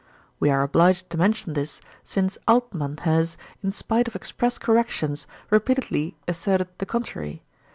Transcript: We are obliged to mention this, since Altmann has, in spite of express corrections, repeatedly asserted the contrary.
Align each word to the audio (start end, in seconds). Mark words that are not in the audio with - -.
We 0.39 0.49
are 0.49 0.63
obliged 0.63 1.11
to 1.11 1.17
mention 1.19 1.53
this, 1.53 1.79
since 2.03 2.39
Altmann 2.47 3.01
has, 3.01 3.37
in 3.61 3.69
spite 3.69 4.07
of 4.07 4.15
express 4.15 4.57
corrections, 4.57 5.27
repeatedly 5.51 6.15
asserted 6.27 6.69
the 6.79 6.87
contrary. 6.87 7.43